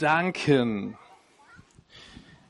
[0.00, 0.96] danken.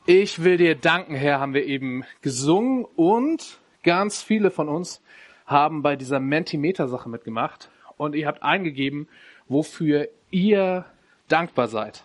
[0.07, 5.03] Ich will dir danken, Herr, haben wir eben gesungen und ganz viele von uns
[5.47, 9.09] haben bei dieser Mentimeter-Sache mitgemacht und ihr habt eingegeben,
[9.49, 10.85] wofür ihr
[11.29, 12.05] dankbar seid.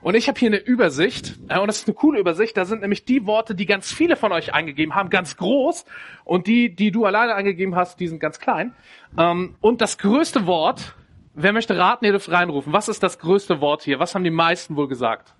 [0.00, 2.80] Und ich habe hier eine Übersicht, äh, und das ist eine coole Übersicht, da sind
[2.80, 5.84] nämlich die Worte, die ganz viele von euch eingegeben haben, ganz groß,
[6.24, 8.74] und die, die du alleine eingegeben hast, die sind ganz klein.
[9.18, 10.94] Ähm, und das größte Wort,
[11.38, 13.98] wer möchte raten, ihr dürft reinrufen, was ist das größte Wort hier?
[13.98, 15.34] Was haben die meisten wohl gesagt?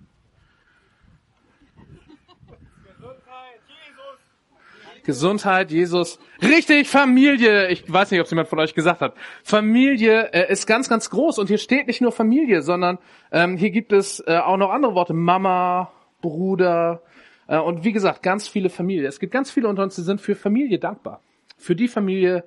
[5.04, 6.18] Gesundheit, Jesus.
[6.42, 7.68] Richtig, Familie.
[7.68, 9.14] Ich weiß nicht, ob es jemand von euch gesagt hat.
[9.42, 12.98] Familie äh, ist ganz, ganz groß und hier steht nicht nur Familie, sondern
[13.32, 15.14] ähm, hier gibt es äh, auch noch andere Worte.
[15.14, 17.00] Mama, Bruder
[17.46, 19.08] äh, und wie gesagt, ganz viele Familie.
[19.08, 21.22] Es gibt ganz viele unter uns, die sind für Familie dankbar.
[21.56, 22.44] Für die Familie,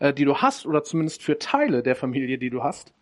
[0.00, 2.92] die du hast oder zumindest für Teile der Familie, die du hast.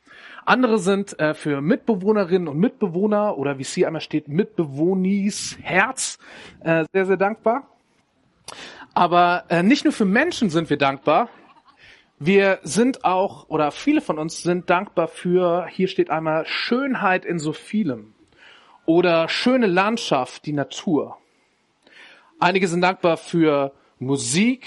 [0.44, 6.18] Andere sind äh, für Mitbewohnerinnen und Mitbewohner oder wie es hier einmal steht, Mitbewohnis Herz
[6.60, 7.68] äh, sehr, sehr dankbar.
[8.94, 11.28] Aber äh, nicht nur für Menschen sind wir dankbar,
[12.18, 17.38] wir sind auch, oder viele von uns sind dankbar für, hier steht einmal Schönheit in
[17.38, 18.14] so vielem
[18.84, 21.18] oder schöne Landschaft, die Natur.
[22.38, 24.66] Einige sind dankbar für Musik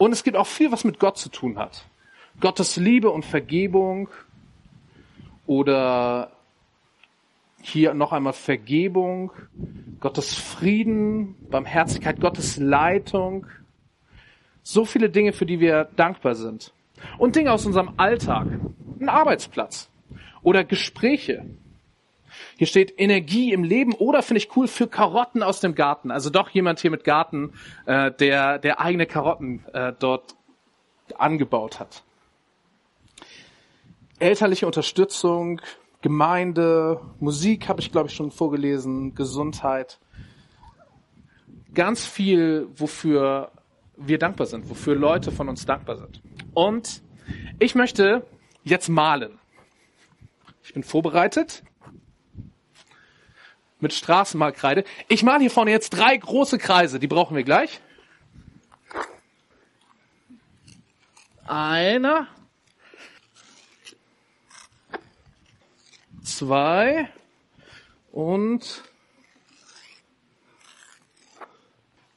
[0.00, 1.84] und es gibt auch viel, was mit Gott zu tun hat.
[2.40, 4.08] Gottes Liebe und Vergebung
[5.46, 6.32] oder
[7.60, 9.30] hier noch einmal Vergebung,
[10.00, 13.44] Gottes Frieden, Barmherzigkeit, Gottes Leitung.
[14.62, 16.72] So viele Dinge, für die wir dankbar sind.
[17.18, 18.46] Und Dinge aus unserem Alltag.
[18.98, 19.90] Ein Arbeitsplatz.
[20.42, 21.44] Oder Gespräche.
[22.60, 26.10] Hier steht Energie im Leben oder finde ich cool für Karotten aus dem Garten.
[26.10, 27.54] Also doch jemand hier mit Garten,
[27.86, 30.36] äh, der, der eigene Karotten äh, dort
[31.16, 32.02] angebaut hat.
[34.18, 35.62] Elterliche Unterstützung,
[36.02, 39.98] Gemeinde, Musik habe ich, glaube ich, schon vorgelesen, Gesundheit.
[41.72, 43.52] Ganz viel, wofür
[43.96, 46.20] wir dankbar sind, wofür Leute von uns dankbar sind.
[46.52, 47.00] Und
[47.58, 48.26] ich möchte
[48.64, 49.38] jetzt malen.
[50.62, 51.62] Ich bin vorbereitet
[53.80, 54.84] mit Straßenmalkreide.
[55.08, 57.80] Ich male hier vorne jetzt drei große Kreise, die brauchen wir gleich.
[61.46, 62.28] Einer,
[66.22, 67.08] zwei
[68.12, 68.84] und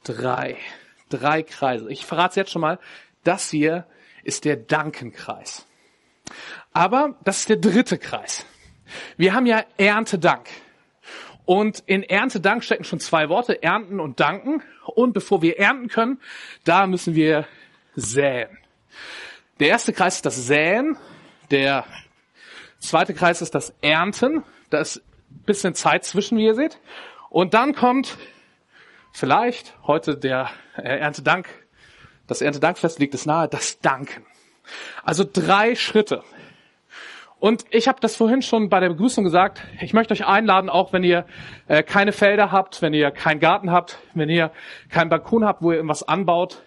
[0.04, 0.56] drei.
[1.10, 1.90] Drei Kreise.
[1.90, 2.78] Ich verrate es jetzt schon mal.
[3.24, 3.86] Das hier
[4.22, 5.66] ist der Dankenkreis.
[6.72, 8.46] Aber das ist der dritte Kreis.
[9.16, 10.48] Wir haben ja Erntedank.
[11.46, 14.62] Und in Erntedank stecken schon zwei Worte, ernten und danken.
[14.86, 16.20] Und bevor wir ernten können,
[16.64, 17.46] da müssen wir
[17.94, 18.58] säen.
[19.60, 20.96] Der erste Kreis ist das Säen.
[21.50, 21.84] Der
[22.78, 24.42] zweite Kreis ist das Ernten.
[24.70, 26.80] Da ist ein bisschen Zeit zwischen, wie ihr seht.
[27.28, 28.16] Und dann kommt
[29.12, 31.48] vielleicht heute der Erntedank,
[32.26, 34.24] das Erntedankfest liegt es nahe, das Danken.
[35.02, 36.22] Also drei Schritte.
[37.44, 40.94] Und ich habe das vorhin schon bei der Begrüßung gesagt, ich möchte euch einladen, auch
[40.94, 41.26] wenn ihr
[41.68, 44.50] äh, keine Felder habt, wenn ihr keinen Garten habt, wenn ihr
[44.88, 46.62] keinen Balkon habt, wo ihr irgendwas anbaut,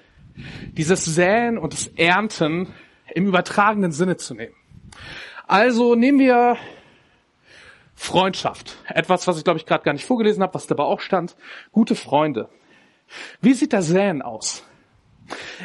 [0.74, 2.76] dieses Säen und das Ernten
[3.16, 4.54] im übertragenen Sinne zu nehmen.
[5.48, 6.58] Also nehmen wir
[7.96, 8.78] Freundschaft.
[8.86, 11.36] Etwas, was ich glaube ich gerade gar nicht vorgelesen habe, was dabei auch stand.
[11.72, 12.50] Gute Freunde.
[13.42, 14.64] Wie sieht das Säen aus?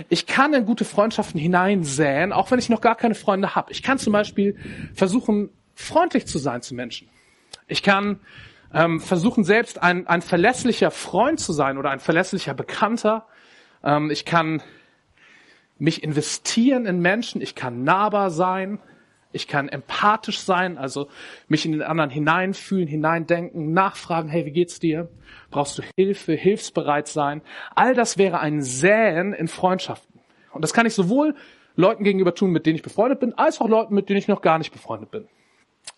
[0.09, 3.73] Ich kann in gute Freundschaften hineinsäen, auch wenn ich noch gar keine Freunde habe.
[3.73, 4.57] Ich kann zum Beispiel
[4.95, 7.09] versuchen, freundlich zu sein zu Menschen.
[7.67, 8.21] Ich kann
[8.75, 13.27] ähm, versuchen, selbst ein, ein verlässlicher Freund zu sein oder ein verlässlicher Bekannter.
[13.83, 14.63] Ähm, ich kann
[15.79, 17.41] mich investieren in Menschen.
[17.41, 18.79] Ich kann nahbar sein.
[19.33, 21.09] Ich kann empathisch sein, also
[21.49, 25.09] mich in den anderen hineinfühlen, hineindenken, nachfragen, hey, wie geht's dir?
[25.51, 27.43] Brauchst du Hilfe, hilfsbereit sein?
[27.75, 30.21] All das wäre ein Säen in Freundschaften.
[30.53, 31.35] Und das kann ich sowohl
[31.77, 34.43] Leuten gegenüber tun, mit denen ich befreundet bin, als auch Leuten, mit denen ich noch
[34.43, 35.27] gar nicht befreundet bin.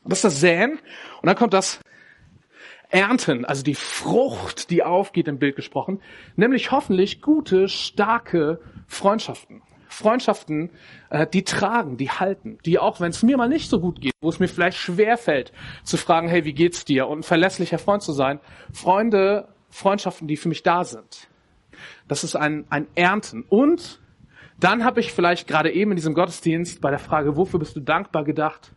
[0.05, 0.78] Das ist das Säen.
[1.21, 1.81] Und dann kommt das
[2.91, 6.00] Ernten, also die Frucht, die aufgeht im Bild gesprochen,
[6.37, 9.62] nämlich hoffentlich gute, starke Freundschaften.
[9.89, 10.71] Freundschaften,
[11.11, 14.13] äh, die tragen, die halten, die auch, wenn es mir mal nicht so gut geht,
[14.21, 15.53] wo es mir vielleicht schwer fällt,
[15.83, 17.07] zu fragen, hey, wie geht's dir?
[17.09, 18.41] Und ein verlässlicher Freund zu sein.
[18.73, 21.29] Freunde, Freundschaften, die für mich da sind.
[22.09, 23.45] Das ist ein, ein Ernten.
[23.49, 24.01] Und
[24.59, 27.81] dann habe ich vielleicht gerade eben in diesem Gottesdienst bei der Frage, wofür bist du
[27.81, 28.73] dankbar gedacht?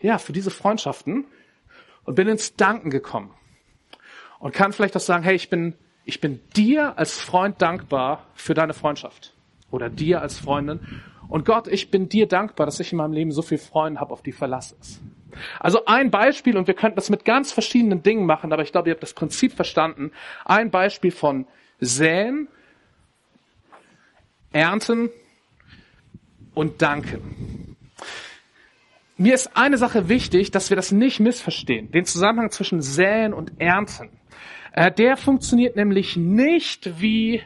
[0.00, 1.26] Ja, für diese Freundschaften
[2.04, 3.34] und bin ins Danken gekommen.
[4.38, 5.74] Und kann vielleicht auch sagen, hey, ich bin,
[6.04, 9.34] ich bin dir als Freund dankbar für deine Freundschaft
[9.70, 10.80] oder dir als Freundin.
[11.28, 14.12] Und Gott, ich bin dir dankbar, dass ich in meinem Leben so viele Freunde habe,
[14.12, 15.00] auf die Verlass ist.
[15.60, 18.88] Also ein Beispiel, und wir könnten das mit ganz verschiedenen Dingen machen, aber ich glaube,
[18.88, 20.10] ihr habt das Prinzip verstanden.
[20.44, 21.46] Ein Beispiel von
[21.78, 22.48] Säen,
[24.52, 25.10] Ernten
[26.54, 27.76] und Danken.
[29.16, 31.90] Mir ist eine Sache wichtig, dass wir das nicht missverstehen.
[31.90, 34.08] Den Zusammenhang zwischen Säen und Ernten.
[34.72, 37.42] Äh, der funktioniert nämlich nicht wie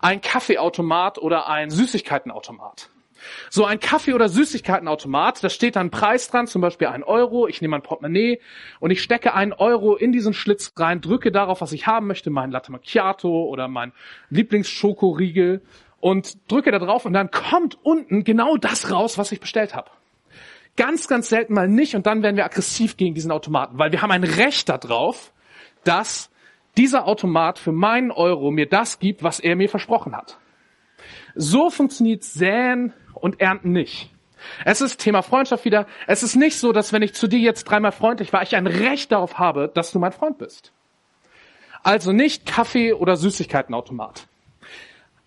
[0.00, 2.90] ein Kaffeeautomat oder ein Süßigkeitenautomat.
[3.50, 7.48] So ein Kaffee- oder Süßigkeitenautomat, da steht dann Preis dran, zum Beispiel ein Euro.
[7.48, 8.40] Ich nehme ein Portemonnaie
[8.80, 12.30] und ich stecke einen Euro in diesen Schlitz rein, drücke darauf, was ich haben möchte,
[12.30, 13.92] mein Latte Macchiato oder mein
[14.30, 15.62] Lieblingsschokoriegel
[16.00, 19.90] und drücke da drauf und dann kommt unten genau das raus, was ich bestellt habe.
[20.76, 24.00] Ganz, ganz selten mal nicht und dann werden wir aggressiv gegen diesen Automaten, weil wir
[24.00, 25.32] haben ein Recht darauf,
[25.82, 26.30] dass
[26.78, 30.38] dieser Automat für meinen Euro mir das gibt, was er mir versprochen hat.
[31.34, 34.10] So funktioniert Säen und Ernten nicht.
[34.64, 35.86] Es ist Thema Freundschaft wieder.
[36.06, 38.68] Es ist nicht so, dass wenn ich zu dir jetzt dreimal freundlich war, ich ein
[38.68, 40.72] Recht darauf habe, dass du mein Freund bist.
[41.82, 44.28] Also nicht Kaffee oder Süßigkeitenautomat.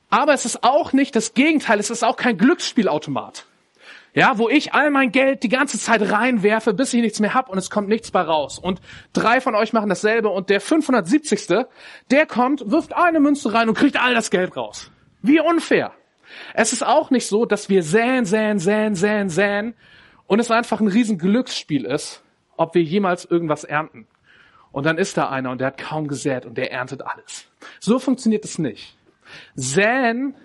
[0.10, 1.80] Aber es ist auch nicht das Gegenteil.
[1.80, 3.46] Es ist auch kein Glücksspielautomat.
[4.14, 7.50] Ja, wo ich all mein Geld die ganze Zeit reinwerfe, bis ich nichts mehr hab
[7.50, 8.60] und es kommt nichts bei raus.
[8.60, 8.82] Und
[9.14, 11.66] drei von euch machen dasselbe und der 570.
[12.10, 14.92] der kommt, wirft eine Münze rein und kriegt all das Geld raus.
[15.22, 15.94] Wie unfair.
[16.54, 19.76] Es ist auch nicht so, dass wir säen, säen, säen, säen, säen
[20.28, 22.22] und es einfach ein riesen Glücksspiel ist,
[22.58, 24.08] ob wir jemals irgendwas ernten.
[24.74, 27.48] Und dann ist da einer und der hat kaum gesät und der erntet alles.
[27.80, 28.96] So funktioniert es nicht.
[29.56, 30.36] Säen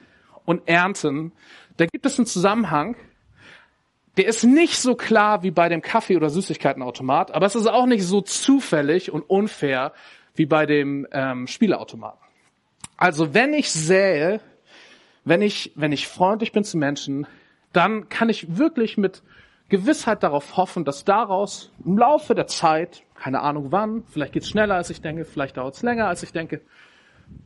[0.45, 1.33] und Ernten,
[1.77, 2.97] da gibt es einen Zusammenhang,
[4.17, 7.87] der ist nicht so klar wie bei dem Kaffee- oder Süßigkeitenautomat, aber es ist auch
[7.87, 9.93] nicht so zufällig und unfair
[10.35, 12.21] wie bei dem ähm, Spieleautomaten.
[12.97, 14.41] Also wenn ich sähe,
[15.25, 17.27] wenn ich, wenn ich freundlich bin zu Menschen,
[17.73, 19.23] dann kann ich wirklich mit
[19.69, 24.77] Gewissheit darauf hoffen, dass daraus im Laufe der Zeit, keine Ahnung wann, vielleicht geht's schneller
[24.77, 26.63] als ich denke, vielleicht dauert's länger als ich denke,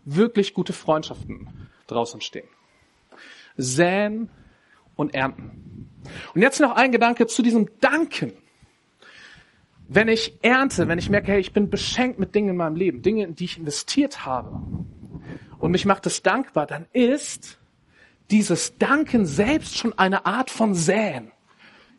[0.04, 1.48] wirklich gute Freundschaften
[1.86, 2.48] draußen entstehen.
[3.56, 4.28] Säen
[5.00, 5.88] und ernten.
[6.34, 8.32] Und jetzt noch ein Gedanke zu diesem Danken.
[9.88, 13.02] Wenn ich ernte, wenn ich merke, hey, ich bin beschenkt mit Dingen in meinem Leben,
[13.02, 14.62] Dinge, in die ich investiert habe,
[15.58, 17.58] und mich macht es dankbar, dann ist
[18.30, 21.32] dieses Danken selbst schon eine Art von Säen.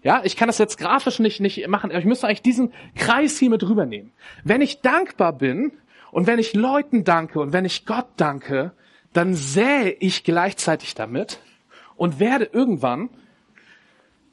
[0.04, 3.38] Ja, ich kann das jetzt grafisch nicht, nicht machen, aber ich müsste eigentlich diesen Kreis
[3.38, 4.12] hier mit rübernehmen.
[4.44, 5.74] Wenn ich dankbar bin
[6.12, 8.72] und wenn ich Leuten danke und wenn ich Gott danke,
[9.14, 11.40] dann sähe ich gleichzeitig damit
[12.02, 13.12] und werde irgendwann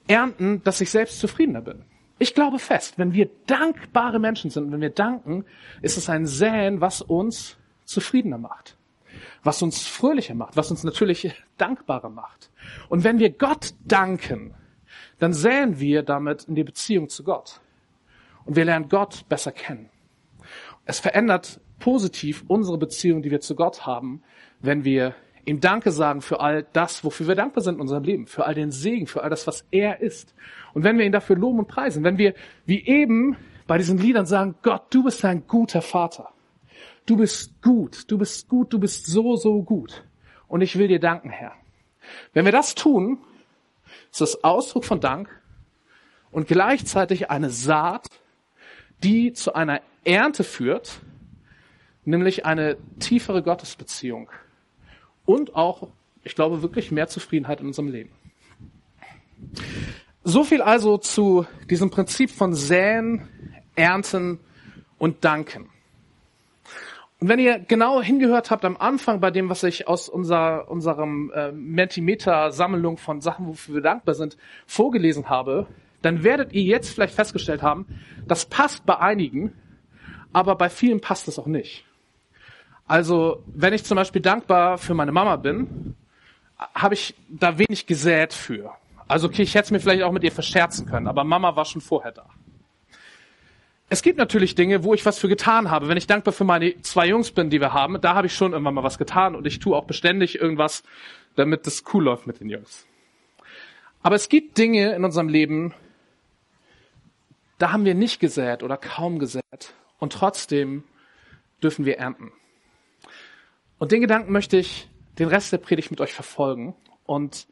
[0.06, 1.84] ernten, dass ich selbst zufriedener bin.
[2.18, 5.44] Ich glaube fest, wenn wir dankbare Menschen sind, wenn wir danken,
[5.82, 8.78] ist es ein Säen, was uns zufriedener macht,
[9.42, 12.50] was uns fröhlicher macht, was uns natürlich dankbarer macht.
[12.88, 14.54] Und wenn wir Gott danken,
[15.18, 17.60] dann säen wir damit in die Beziehung zu Gott.
[18.46, 19.90] Und wir lernen Gott besser kennen.
[20.86, 24.22] Es verändert positiv unsere Beziehung, die wir zu Gott haben,
[24.60, 25.14] wenn wir
[25.48, 28.54] ihm Danke sagen für all das, wofür wir dankbar sind in unserem Leben, für all
[28.54, 30.34] den Segen, für all das, was er ist.
[30.74, 32.34] Und wenn wir ihn dafür loben und preisen, wenn wir
[32.66, 33.36] wie eben
[33.66, 36.30] bei diesen Liedern sagen, Gott, du bist ein guter Vater.
[37.06, 40.04] Du bist gut, du bist gut, du bist so, so gut.
[40.46, 41.54] Und ich will dir danken, Herr.
[42.32, 43.18] Wenn wir das tun,
[44.10, 45.28] ist das Ausdruck von Dank
[46.30, 48.06] und gleichzeitig eine Saat,
[49.02, 51.00] die zu einer Ernte führt,
[52.04, 54.30] nämlich eine tiefere Gottesbeziehung
[55.28, 55.88] und auch,
[56.24, 58.10] ich glaube, wirklich mehr Zufriedenheit in unserem Leben.
[60.24, 63.28] So viel also zu diesem Prinzip von Säen,
[63.76, 64.40] Ernten
[64.96, 65.68] und Danken.
[67.20, 71.30] Und wenn ihr genau hingehört habt am Anfang bei dem, was ich aus unserer, unserem
[71.34, 75.66] äh, Mentimeter-Sammlung von Sachen, wofür wir dankbar sind, vorgelesen habe,
[76.00, 77.84] dann werdet ihr jetzt vielleicht festgestellt haben,
[78.26, 79.52] das passt bei einigen,
[80.32, 81.84] aber bei vielen passt es auch nicht.
[82.88, 85.94] Also, wenn ich zum Beispiel dankbar für meine Mama bin,
[86.74, 88.72] habe ich da wenig gesät für.
[89.06, 91.66] Also, okay, ich hätte es mir vielleicht auch mit ihr verscherzen können, aber Mama war
[91.66, 92.26] schon vorher da.
[93.90, 95.88] Es gibt natürlich Dinge, wo ich was für getan habe.
[95.88, 98.52] Wenn ich dankbar für meine zwei Jungs bin, die wir haben, da habe ich schon
[98.52, 100.82] irgendwann mal was getan und ich tue auch beständig irgendwas,
[101.36, 102.86] damit das cool läuft mit den Jungs.
[104.02, 105.74] Aber es gibt Dinge in unserem Leben,
[107.58, 110.84] da haben wir nicht gesät oder kaum gesät und trotzdem
[111.62, 112.32] dürfen wir ernten.
[113.78, 116.74] Und den Gedanken möchte ich den Rest der Predigt mit euch verfolgen.
[117.04, 117.46] Und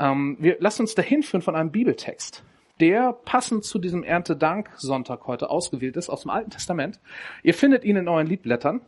[0.00, 2.42] ähm, wir lassen uns dahin führen von einem Bibeltext,
[2.80, 7.00] der passend zu diesem Erntedank-Sonntag heute ausgewählt ist aus dem Alten Testament.
[7.42, 8.80] Ihr findet ihn in euren Liebblättern.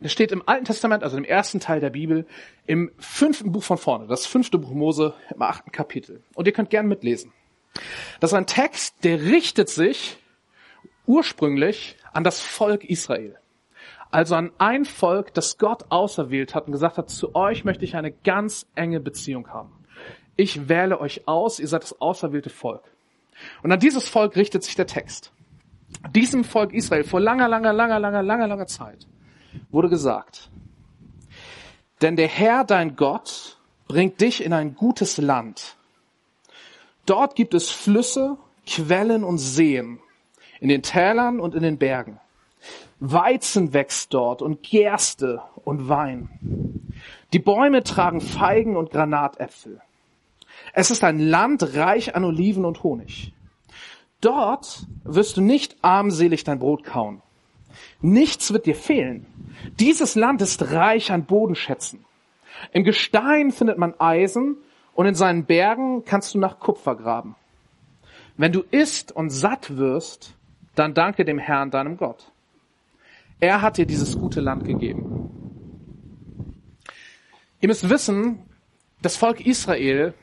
[0.00, 2.26] Er steht im Alten Testament, also im ersten Teil der Bibel,
[2.66, 6.22] im fünften Buch von vorne, das fünfte Buch Mose im achten Kapitel.
[6.34, 7.32] Und ihr könnt gern mitlesen.
[8.20, 10.18] Das ist ein Text, der richtet sich
[11.06, 13.38] ursprünglich an das Volk Israel.
[14.14, 17.96] Also an ein Volk, das Gott auserwählt hat und gesagt hat, zu euch möchte ich
[17.96, 19.72] eine ganz enge Beziehung haben.
[20.36, 22.84] Ich wähle euch aus, ihr seid das auserwählte Volk.
[23.64, 25.32] Und an dieses Volk richtet sich der Text.
[26.14, 29.08] Diesem Volk Israel vor langer, langer, langer, langer, langer, langer Zeit
[29.72, 30.48] wurde gesagt,
[32.00, 35.74] denn der Herr, dein Gott, bringt dich in ein gutes Land.
[37.04, 39.98] Dort gibt es Flüsse, Quellen und Seen,
[40.60, 42.20] in den Tälern und in den Bergen.
[43.00, 46.28] Weizen wächst dort und Gerste und Wein.
[47.32, 49.80] Die Bäume tragen Feigen und Granatäpfel.
[50.72, 53.32] Es ist ein Land reich an Oliven und Honig.
[54.20, 57.20] Dort wirst du nicht armselig dein Brot kauen.
[58.00, 59.26] Nichts wird dir fehlen.
[59.78, 62.04] Dieses Land ist reich an Bodenschätzen.
[62.72, 64.56] Im Gestein findet man Eisen
[64.94, 67.34] und in seinen Bergen kannst du nach Kupfer graben.
[68.36, 70.34] Wenn du isst und satt wirst,
[70.74, 72.32] dann danke dem Herrn, deinem Gott.
[73.40, 75.14] Er hat dir dieses gute Land gegeben.
[77.60, 78.40] Ihr müsst wissen,
[79.02, 80.14] das Volk Israel,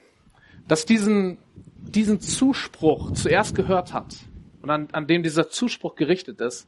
[0.67, 1.37] das diesen,
[1.75, 4.15] diesen Zuspruch zuerst gehört hat
[4.61, 6.67] und an, an dem dieser Zuspruch gerichtet ist,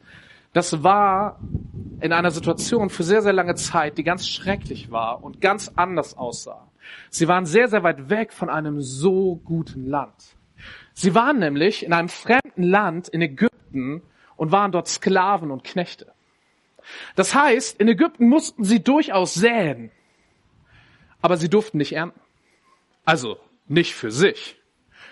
[0.53, 1.39] das war
[1.99, 6.15] in einer Situation für sehr, sehr lange Zeit, die ganz schrecklich war und ganz anders
[6.15, 6.69] aussah.
[7.09, 10.35] Sie waren sehr, sehr weit weg von einem so guten Land.
[10.93, 14.03] Sie waren nämlich in einem fremden Land in Ägypten
[14.35, 16.12] und waren dort Sklaven und Knechte.
[17.15, 19.91] Das heißt, in Ägypten mussten sie durchaus säen,
[21.21, 22.19] aber sie durften nicht ernten.
[23.05, 23.37] Also
[23.67, 24.57] nicht für sich,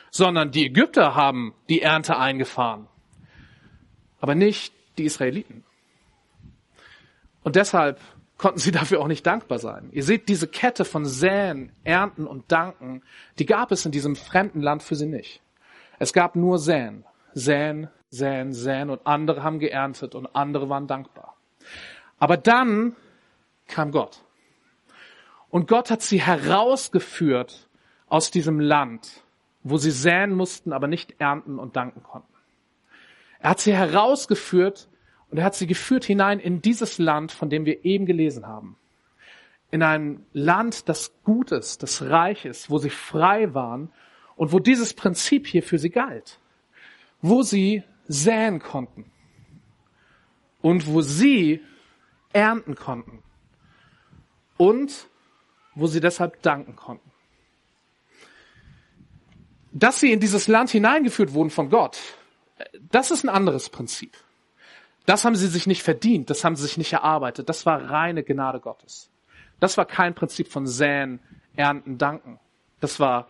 [0.09, 2.87] sondern die Ägypter haben die Ernte eingefahren,
[4.19, 5.63] aber nicht die Israeliten.
[7.43, 7.99] Und deshalb
[8.37, 9.89] konnten sie dafür auch nicht dankbar sein.
[9.91, 13.03] Ihr seht, diese Kette von Säen, Ernten und Danken,
[13.39, 15.41] die gab es in diesem fremden Land für sie nicht.
[15.99, 21.37] Es gab nur Säen, Säen, Säen, Säen und andere haben geerntet und andere waren dankbar.
[22.19, 22.95] Aber dann
[23.67, 24.23] kam Gott.
[25.49, 27.67] Und Gott hat sie herausgeführt
[28.07, 29.23] aus diesem Land,
[29.63, 32.27] wo sie säen mussten, aber nicht ernten und danken konnten.
[33.39, 34.87] Er hat sie herausgeführt
[35.29, 38.77] und er hat sie geführt hinein in dieses Land, von dem wir eben gelesen haben.
[39.71, 43.89] In ein Land, das gut ist, das reich ist, wo sie frei waren
[44.35, 46.39] und wo dieses Prinzip hier für sie galt.
[47.21, 49.05] Wo sie säen konnten.
[50.61, 51.63] Und wo sie
[52.33, 53.23] ernten konnten.
[54.57, 55.07] Und
[55.75, 57.09] wo sie deshalb danken konnten.
[59.71, 61.97] Dass sie in dieses Land hineingeführt wurden von Gott,
[62.91, 64.17] das ist ein anderes Prinzip.
[65.05, 67.49] Das haben sie sich nicht verdient, das haben sie sich nicht erarbeitet.
[67.49, 69.09] Das war reine Gnade Gottes.
[69.59, 71.19] Das war kein Prinzip von Säen,
[71.55, 72.39] Ernten, Danken.
[72.79, 73.27] Das war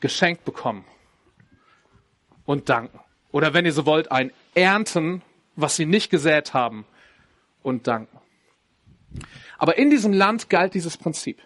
[0.00, 0.84] geschenkt bekommen
[2.44, 3.00] und danken.
[3.32, 5.22] Oder wenn ihr so wollt, ein Ernten,
[5.56, 6.86] was sie nicht gesät haben
[7.62, 8.18] und danken.
[9.58, 11.40] Aber in diesem Land galt dieses Prinzip.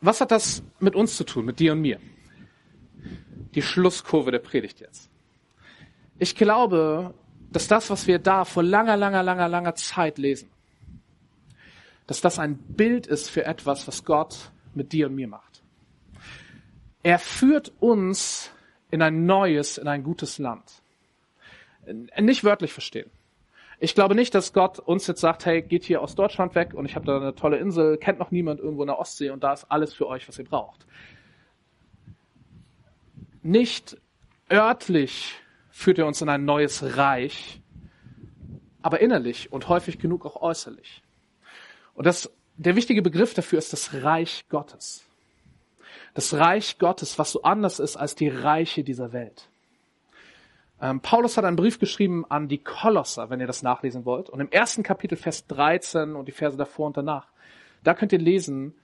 [0.00, 2.00] Was hat das mit uns zu tun, mit dir und mir?
[3.54, 5.10] Die Schlusskurve der Predigt jetzt.
[6.18, 7.14] Ich glaube,
[7.50, 10.50] dass das, was wir da vor langer, langer, langer, langer Zeit lesen,
[12.06, 15.62] dass das ein Bild ist für etwas, was Gott mit dir und mir macht.
[17.02, 18.50] Er führt uns
[18.90, 20.82] in ein neues, in ein gutes Land.
[22.20, 23.10] Nicht wörtlich verstehen.
[23.80, 26.84] Ich glaube nicht, dass Gott uns jetzt sagt, hey, geht hier aus Deutschland weg und
[26.84, 29.52] ich habe da eine tolle Insel, kennt noch niemand irgendwo in der Ostsee und da
[29.52, 30.84] ist alles für euch, was ihr braucht.
[33.42, 33.96] Nicht
[34.50, 35.34] örtlich
[35.70, 37.60] führt er uns in ein neues Reich,
[38.82, 41.02] aber innerlich und häufig genug auch äußerlich.
[41.94, 45.04] Und das, der wichtige Begriff dafür ist das Reich Gottes.
[46.14, 49.47] Das Reich Gottes, was so anders ist als die Reiche dieser Welt.
[50.80, 54.30] Ähm, Paulus hat einen Brief geschrieben an die Kolosser, wenn ihr das nachlesen wollt.
[54.30, 57.28] Und im ersten Kapitel, Vers 13 und die Verse davor und danach,
[57.82, 58.74] da könnt ihr lesen,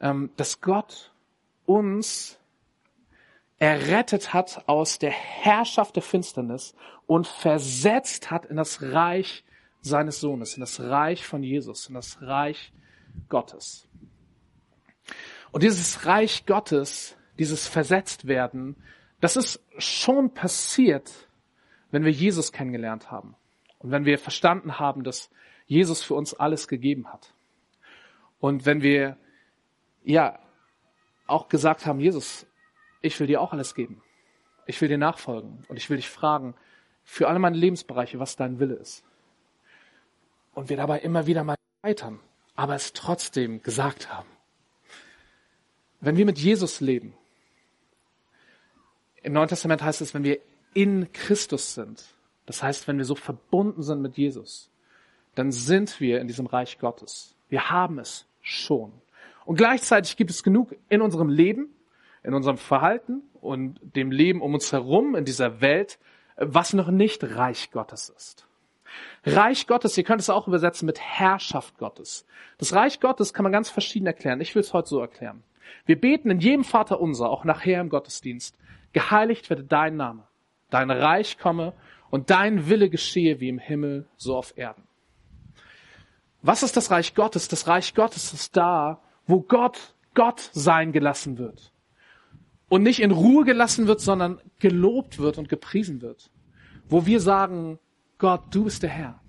[0.00, 1.12] ähm, dass Gott
[1.64, 2.38] uns
[3.58, 6.74] errettet hat aus der Herrschaft der Finsternis
[7.06, 9.44] und versetzt hat in das Reich
[9.80, 12.72] seines Sohnes, in das Reich von Jesus, in das Reich
[13.28, 13.88] Gottes.
[15.50, 18.76] Und dieses Reich Gottes, dieses Versetztwerden,
[19.20, 21.27] das ist schon passiert,
[21.90, 23.34] wenn wir Jesus kennengelernt haben
[23.78, 25.30] und wenn wir verstanden haben, dass
[25.66, 27.32] Jesus für uns alles gegeben hat.
[28.40, 29.16] Und wenn wir,
[30.02, 30.38] ja,
[31.26, 32.46] auch gesagt haben, Jesus,
[33.02, 34.02] ich will dir auch alles geben.
[34.66, 36.54] Ich will dir nachfolgen und ich will dich fragen
[37.04, 39.04] für alle meine Lebensbereiche, was dein Wille ist.
[40.54, 42.20] Und wir dabei immer wieder mal scheitern,
[42.54, 44.28] aber es trotzdem gesagt haben.
[46.00, 47.14] Wenn wir mit Jesus leben,
[49.22, 50.38] Im Neuen Testament heißt es, wenn wir
[50.78, 52.04] in Christus sind,
[52.46, 54.70] das heißt, wenn wir so verbunden sind mit Jesus,
[55.34, 57.34] dann sind wir in diesem Reich Gottes.
[57.48, 58.92] Wir haben es schon.
[59.44, 61.74] Und gleichzeitig gibt es genug in unserem Leben,
[62.22, 65.98] in unserem Verhalten und dem Leben um uns herum, in dieser Welt,
[66.36, 68.46] was noch nicht Reich Gottes ist.
[69.26, 72.24] Reich Gottes, ihr könnt es auch übersetzen mit Herrschaft Gottes.
[72.58, 74.40] Das Reich Gottes kann man ganz verschieden erklären.
[74.40, 75.42] Ich will es heute so erklären.
[75.86, 78.56] Wir beten in jedem Vater unser, auch nachher im Gottesdienst,
[78.92, 80.22] geheiligt werde dein Name,
[80.70, 81.72] dein Reich komme
[82.10, 84.82] und dein Wille geschehe wie im Himmel, so auf Erden.
[86.42, 87.48] Was ist das Reich Gottes?
[87.48, 91.72] Das Reich Gottes ist da, wo Gott Gott sein gelassen wird.
[92.68, 96.30] Und nicht in Ruhe gelassen wird, sondern gelobt wird und gepriesen wird.
[96.88, 97.78] Wo wir sagen,
[98.18, 99.20] Gott, du bist der Herr.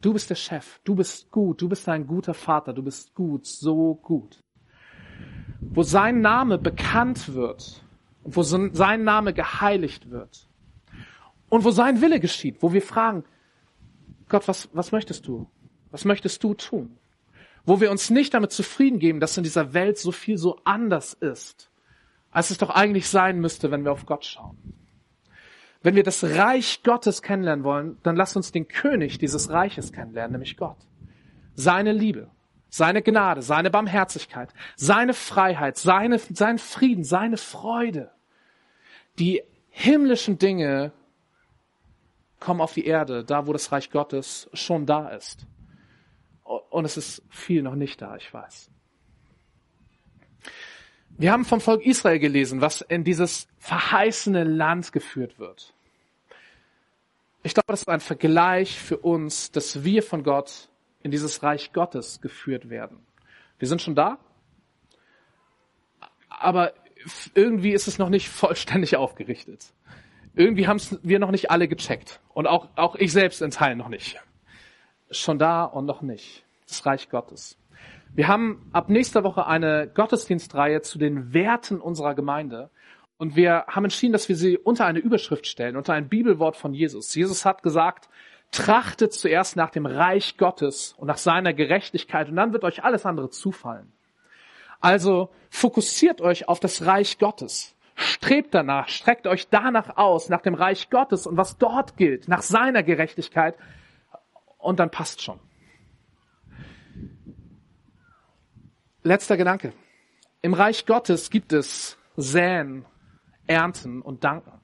[0.00, 0.80] Du bist der Chef.
[0.84, 1.62] Du bist gut.
[1.62, 2.72] Du bist ein guter Vater.
[2.72, 3.46] Du bist gut.
[3.46, 4.42] So gut.
[5.60, 7.82] Wo sein Name bekannt wird
[8.24, 10.45] und wo sein Name geheiligt wird.
[11.48, 12.62] Und wo sein Wille geschieht.
[12.62, 13.24] Wo wir fragen,
[14.28, 15.48] Gott, was, was möchtest du?
[15.90, 16.98] Was möchtest du tun?
[17.64, 21.14] Wo wir uns nicht damit zufrieden geben, dass in dieser Welt so viel so anders
[21.14, 21.70] ist,
[22.30, 24.56] als es doch eigentlich sein müsste, wenn wir auf Gott schauen.
[25.82, 30.32] Wenn wir das Reich Gottes kennenlernen wollen, dann lasst uns den König dieses Reiches kennenlernen,
[30.32, 30.78] nämlich Gott.
[31.54, 32.28] Seine Liebe,
[32.68, 38.10] seine Gnade, seine Barmherzigkeit, seine Freiheit, seine, sein Frieden, seine Freude.
[39.18, 40.92] Die himmlischen Dinge
[42.40, 45.46] kommen auf die Erde, da wo das Reich Gottes schon da ist.
[46.44, 48.70] Und es ist viel noch nicht da, ich weiß.
[51.18, 55.72] Wir haben vom Volk Israel gelesen, was in dieses verheißene Land geführt wird.
[57.42, 60.68] Ich glaube, das ist ein Vergleich für uns, dass wir von Gott
[61.02, 62.98] in dieses Reich Gottes geführt werden.
[63.58, 64.18] Wir sind schon da,
[66.28, 66.74] aber
[67.34, 69.72] irgendwie ist es noch nicht vollständig aufgerichtet.
[70.36, 72.20] Irgendwie haben es wir noch nicht alle gecheckt.
[72.34, 74.20] Und auch, auch ich selbst in Teilen noch nicht.
[75.10, 76.44] Schon da und noch nicht.
[76.68, 77.58] Das Reich Gottes.
[78.14, 82.70] Wir haben ab nächster Woche eine Gottesdienstreihe zu den Werten unserer Gemeinde.
[83.16, 86.74] Und wir haben entschieden, dass wir sie unter eine Überschrift stellen, unter ein Bibelwort von
[86.74, 87.14] Jesus.
[87.14, 88.10] Jesus hat gesagt,
[88.50, 93.06] trachtet zuerst nach dem Reich Gottes und nach seiner Gerechtigkeit und dann wird euch alles
[93.06, 93.90] andere zufallen.
[94.80, 97.75] Also fokussiert euch auf das Reich Gottes.
[97.96, 102.42] Strebt danach, streckt euch danach aus, nach dem Reich Gottes und was dort gilt, nach
[102.42, 103.56] seiner Gerechtigkeit
[104.58, 105.40] und dann passt schon.
[109.02, 109.72] Letzter Gedanke.
[110.42, 112.84] Im Reich Gottes gibt es Säen
[113.46, 114.60] ernten und danken.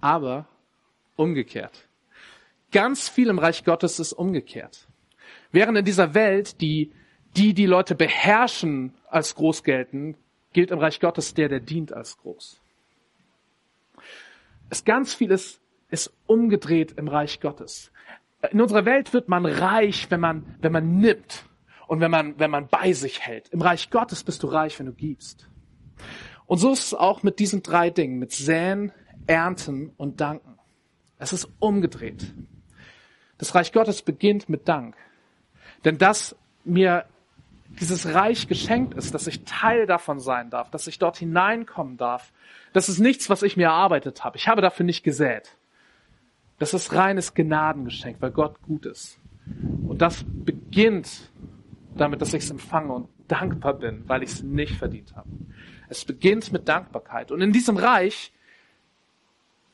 [0.00, 0.46] Aber
[1.16, 1.88] umgekehrt.
[2.72, 4.88] Ganz viel im Reich Gottes ist umgekehrt.
[5.52, 6.92] Während in dieser Welt die,
[7.36, 10.16] die die Leute beherrschen als groß gelten,
[10.54, 12.60] gilt im Reich Gottes der, der dient als groß.
[14.70, 17.92] Es ganz vieles ist umgedreht im Reich Gottes.
[18.50, 21.44] In unserer Welt wird man reich, wenn man, wenn man nimmt
[21.86, 23.48] und wenn man, wenn man bei sich hält.
[23.50, 25.48] Im Reich Gottes bist du reich, wenn du gibst.
[26.46, 28.92] Und so ist es auch mit diesen drei Dingen, mit Säen,
[29.26, 30.58] Ernten und Danken.
[31.18, 32.34] Es ist umgedreht.
[33.38, 34.96] Das Reich Gottes beginnt mit Dank.
[35.84, 37.06] Denn dass mir
[37.80, 42.32] dieses Reich geschenkt ist, dass ich Teil davon sein darf, dass ich dort hineinkommen darf,
[42.72, 44.36] das ist nichts, was ich mir erarbeitet habe.
[44.36, 45.56] Ich habe dafür nicht gesät.
[46.58, 49.18] Das ist reines Gnadengeschenk, weil Gott gut ist.
[49.86, 51.30] Und das beginnt
[51.96, 55.28] damit, dass ich es empfange und dankbar bin, weil ich es nicht verdient habe.
[55.88, 57.30] Es beginnt mit Dankbarkeit.
[57.30, 58.32] Und in diesem Reich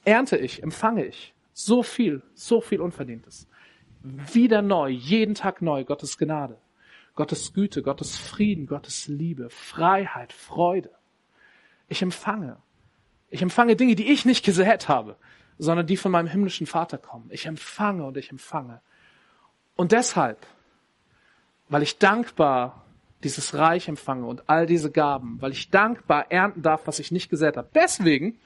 [0.05, 3.49] ernte ich, empfange ich so viel, so viel Unverdientes.
[4.03, 6.59] Wieder neu, jeden Tag neu, Gottes Gnade,
[7.21, 10.91] Gottes Güte, Gottes Frieden, Gottes Liebe, Freiheit, Freude.
[11.87, 12.57] Ich empfange.
[13.29, 15.17] Ich empfange Dinge, die ich nicht gesät habe,
[15.59, 17.29] sondern die von meinem himmlischen Vater kommen.
[17.29, 18.81] Ich empfange und ich empfange.
[19.77, 20.47] Und deshalb,
[21.69, 22.87] weil ich dankbar
[23.23, 27.29] dieses Reich empfange und all diese Gaben, weil ich dankbar ernten darf, was ich nicht
[27.29, 27.69] gesät habe.
[27.75, 28.39] Deswegen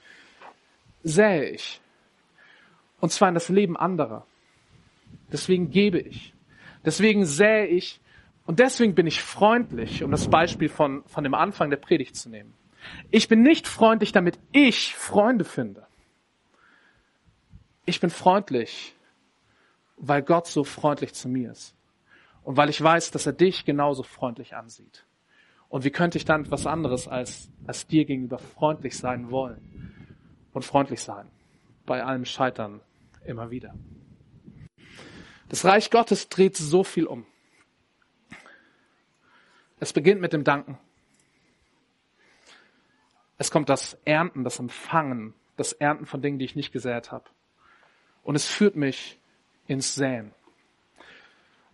[1.01, 1.79] sähe ich.
[2.99, 4.27] Und zwar in das Leben anderer.
[5.31, 6.33] Deswegen gebe ich.
[6.83, 8.01] Deswegen sähe ich.
[8.45, 12.29] Und deswegen bin ich freundlich, um das Beispiel von, von dem Anfang der Predigt zu
[12.29, 12.53] nehmen.
[13.09, 15.87] Ich bin nicht freundlich, damit ich Freunde finde.
[17.85, 18.95] Ich bin freundlich,
[19.97, 21.75] weil Gott so freundlich zu mir ist.
[22.43, 25.05] Und weil ich weiß, dass er dich genauso freundlich ansieht.
[25.67, 30.05] Und wie könnte ich dann etwas anderes als, als dir gegenüber freundlich sein wollen?
[30.53, 31.27] Und freundlich sein.
[31.85, 32.79] Bei allem Scheitern
[33.25, 33.73] immer wieder.
[35.49, 37.25] Das Reich Gottes dreht so viel um.
[39.79, 40.77] Es beginnt mit dem Danken.
[43.37, 47.25] Es kommt das Ernten, das Empfangen, das Ernten von Dingen, die ich nicht gesät habe.
[48.23, 49.19] Und es führt mich
[49.67, 50.31] ins Säen.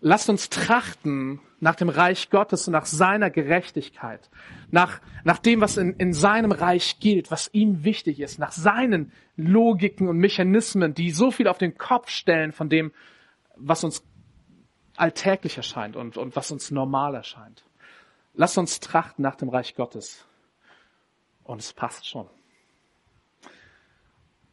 [0.04, 4.32] Lasst uns trachten nach dem Reich Gottes und nach seiner Gerechtigkeit,
[4.72, 9.12] nach, nach dem, was in, in seinem Reich gilt, was ihm wichtig ist, nach seinen
[9.38, 12.92] Logiken und Mechanismen, die so viel auf den Kopf stellen von dem,
[13.56, 14.04] was uns
[14.98, 17.64] alltäglich erscheint und, und was uns normal erscheint.
[18.34, 20.26] Lasst uns trachten nach dem Reich Gottes.
[21.44, 22.28] Und es passt schon.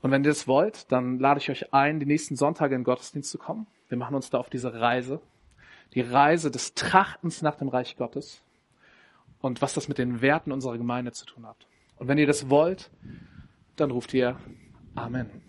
[0.01, 2.85] Und wenn ihr das wollt, dann lade ich euch ein, die nächsten Sonntage in den
[2.85, 3.67] Gottesdienst zu kommen.
[3.88, 5.21] Wir machen uns da auf diese Reise
[5.95, 8.43] die Reise des Trachtens nach dem Reich Gottes
[9.41, 11.67] und was das mit den Werten unserer Gemeinde zu tun hat.
[11.97, 12.91] Und wenn ihr das wollt,
[13.77, 14.37] dann ruft ihr
[14.95, 15.48] Amen.